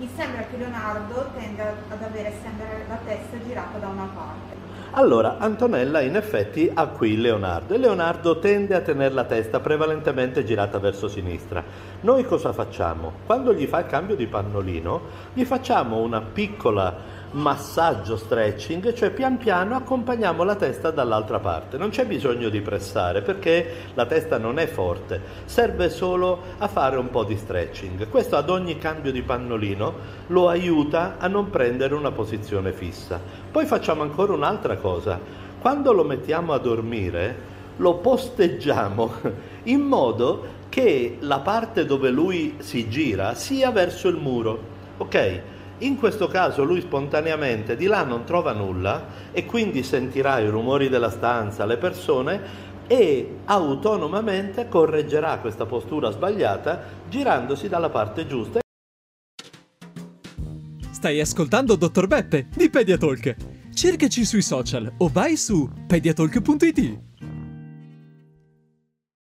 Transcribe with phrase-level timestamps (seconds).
[0.00, 4.56] mi sembra che Leonardo tenda ad avere sempre la testa girata da una parte.
[4.92, 10.42] Allora, Antonella in effetti ha qui Leonardo e Leonardo tende a tenere la testa prevalentemente
[10.42, 11.62] girata verso sinistra.
[12.00, 13.12] Noi cosa facciamo?
[13.26, 15.02] Quando gli fa il cambio di pannolino,
[15.34, 16.96] gli facciamo una piccola
[17.32, 21.76] massaggio stretching, cioè pian piano accompagniamo la testa dall'altra parte.
[21.76, 26.96] Non c'è bisogno di pressare perché la testa non è forte, serve solo a fare
[26.96, 28.08] un po' di stretching.
[28.08, 29.94] Questo ad ogni cambio di pannolino
[30.28, 33.20] lo aiuta a non prendere una posizione fissa.
[33.50, 35.18] Poi facciamo ancora un'altra cosa.
[35.60, 39.12] Quando lo mettiamo a dormire, lo posteggiamo
[39.64, 44.78] in modo che la parte dove lui si gira sia verso il muro.
[44.98, 45.40] Ok?
[45.82, 50.90] In questo caso lui spontaneamente di là non trova nulla e quindi sentirà i rumori
[50.90, 58.60] della stanza, le persone e autonomamente correggerà questa postura sbagliata girandosi dalla parte giusta.
[60.90, 63.36] Stai ascoltando Dottor Beppe di Pediatalk.
[63.72, 67.09] Cercaci sui social o vai su pediatalk.it.